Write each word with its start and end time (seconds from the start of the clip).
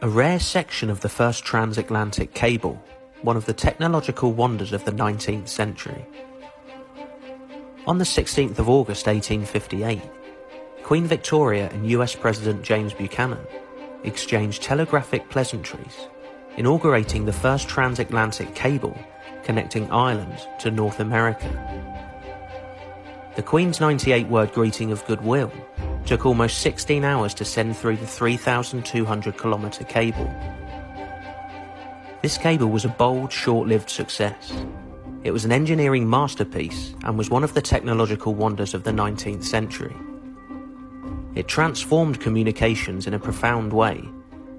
A 0.00 0.08
rare 0.08 0.38
section 0.38 0.90
of 0.90 1.00
the 1.00 1.08
first 1.08 1.44
transatlantic 1.44 2.32
cable, 2.32 2.80
one 3.22 3.36
of 3.36 3.46
the 3.46 3.52
technological 3.52 4.32
wonders 4.32 4.72
of 4.72 4.84
the 4.84 4.92
19th 4.92 5.48
century. 5.48 6.06
On 7.84 7.98
the 7.98 8.04
16th 8.04 8.60
of 8.60 8.68
August 8.68 9.08
1858, 9.08 10.00
Queen 10.84 11.04
Victoria 11.04 11.68
and 11.70 11.90
US 11.90 12.14
President 12.14 12.62
James 12.62 12.94
Buchanan 12.94 13.44
exchanged 14.04 14.62
telegraphic 14.62 15.28
pleasantries, 15.30 16.06
inaugurating 16.56 17.24
the 17.24 17.32
first 17.32 17.68
transatlantic 17.68 18.54
cable 18.54 18.96
connecting 19.42 19.90
Ireland 19.90 20.46
to 20.60 20.70
North 20.70 21.00
America. 21.00 21.50
The 23.34 23.42
Queen's 23.42 23.80
98 23.80 24.28
word 24.28 24.52
greeting 24.52 24.92
of 24.92 25.04
goodwill 25.06 25.50
took 26.08 26.24
almost 26.24 26.60
16 26.60 27.04
hours 27.04 27.34
to 27.34 27.44
send 27.44 27.76
through 27.76 27.94
the 27.98 28.06
3,200 28.06 29.36
kilometre 29.36 29.84
cable. 29.84 30.34
This 32.22 32.38
cable 32.38 32.68
was 32.68 32.86
a 32.86 32.88
bold, 32.88 33.30
short 33.30 33.68
lived 33.68 33.90
success. 33.90 34.54
It 35.22 35.32
was 35.32 35.44
an 35.44 35.52
engineering 35.52 36.08
masterpiece 36.08 36.94
and 37.04 37.18
was 37.18 37.28
one 37.28 37.44
of 37.44 37.52
the 37.52 37.60
technological 37.60 38.34
wonders 38.34 38.72
of 38.72 38.84
the 38.84 38.90
19th 38.90 39.44
century. 39.44 39.94
It 41.34 41.46
transformed 41.46 42.20
communications 42.20 43.06
in 43.06 43.12
a 43.12 43.18
profound 43.18 43.74
way 43.74 44.02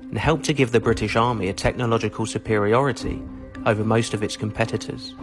and 0.01 0.19
helped 0.19 0.45
to 0.45 0.53
give 0.53 0.71
the 0.71 0.79
British 0.79 1.15
Army 1.15 1.47
a 1.47 1.53
technological 1.53 2.27
superiority 2.27 3.23
over 3.65 3.83
most 3.83 4.13
of 4.13 4.21
its 4.21 4.37
competitors. 4.37 5.15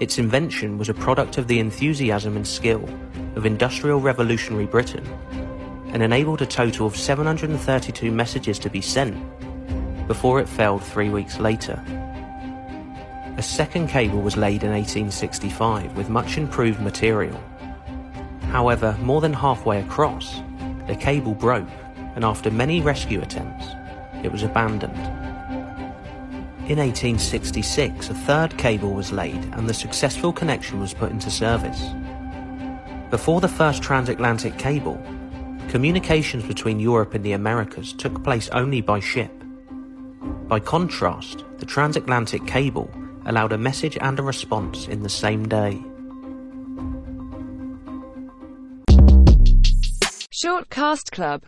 Its 0.00 0.18
invention 0.18 0.76
was 0.76 0.90
a 0.90 0.94
product 0.94 1.38
of 1.38 1.48
the 1.48 1.60
enthusiasm 1.60 2.36
and 2.36 2.46
skill 2.46 2.86
of 3.38 3.46
industrial 3.46 4.00
revolutionary 4.00 4.66
Britain 4.66 5.06
and 5.92 6.02
enabled 6.02 6.42
a 6.42 6.46
total 6.46 6.88
of 6.88 6.96
732 6.96 8.10
messages 8.10 8.58
to 8.58 8.68
be 8.68 8.80
sent 8.80 9.16
before 10.08 10.40
it 10.40 10.48
failed 10.48 10.82
three 10.82 11.08
weeks 11.08 11.38
later. 11.38 11.80
A 13.36 13.42
second 13.42 13.86
cable 13.86 14.20
was 14.20 14.36
laid 14.36 14.64
in 14.64 14.72
1865 14.72 15.96
with 15.96 16.08
much 16.08 16.36
improved 16.36 16.80
material. 16.80 17.40
However, 18.50 18.96
more 19.00 19.20
than 19.20 19.32
halfway 19.32 19.80
across, 19.80 20.42
the 20.88 20.96
cable 20.96 21.34
broke 21.34 21.68
and 22.16 22.24
after 22.24 22.50
many 22.50 22.80
rescue 22.80 23.22
attempts, 23.22 23.66
it 24.24 24.32
was 24.32 24.42
abandoned. 24.42 24.98
In 26.68 26.78
1866, 26.78 28.10
a 28.10 28.14
third 28.14 28.58
cable 28.58 28.94
was 28.94 29.12
laid 29.12 29.44
and 29.54 29.68
the 29.68 29.74
successful 29.74 30.32
connection 30.32 30.80
was 30.80 30.92
put 30.92 31.12
into 31.12 31.30
service. 31.30 31.80
Before 33.10 33.40
the 33.40 33.48
first 33.48 33.82
transatlantic 33.82 34.58
cable, 34.58 35.02
communications 35.68 36.44
between 36.44 36.78
Europe 36.78 37.14
and 37.14 37.24
the 37.24 37.32
Americas 37.32 37.94
took 37.94 38.22
place 38.22 38.50
only 38.50 38.82
by 38.82 39.00
ship. 39.00 39.32
By 40.46 40.60
contrast, 40.60 41.44
the 41.56 41.64
transatlantic 41.64 42.46
cable 42.46 42.90
allowed 43.24 43.52
a 43.52 43.58
message 43.58 43.96
and 44.02 44.18
a 44.18 44.22
response 44.22 44.88
in 44.88 45.02
the 45.02 45.08
same 45.08 45.48
day. 45.48 45.82
Shortcast 50.30 51.10
Club 51.10 51.36